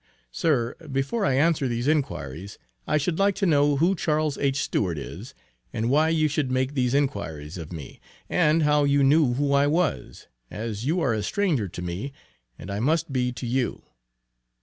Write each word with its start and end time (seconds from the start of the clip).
Sir, 0.31 0.73
before 0.91 1.25
I 1.27 1.35
answer 1.35 1.67
these 1.67 1.87
inquiries, 1.87 2.57
I 2.87 2.97
should 2.97 3.19
like 3.19 3.35
to 3.35 3.45
know 3.45 3.75
who 3.75 3.95
Charles 3.95 4.35
H. 4.35 4.57
Stewart 4.59 4.97
is, 4.97 5.35
and 5.71 5.91
why 5.91 6.09
you 6.09 6.27
should 6.27 6.49
make 6.49 6.73
these 6.73 6.95
inquiries 6.95 7.55
of 7.55 7.71
me, 7.71 7.99
and 8.27 8.63
how 8.63 8.83
you 8.83 9.03
knew 9.03 9.35
who 9.35 9.53
I 9.53 9.67
was, 9.67 10.25
as 10.49 10.85
you 10.85 11.01
are 11.01 11.13
a 11.13 11.21
stranger 11.21 11.67
to 11.67 11.83
me 11.83 12.13
and 12.57 12.71
I 12.71 12.79
must 12.79 13.13
be 13.13 13.31
to 13.33 13.45
you. 13.45 13.83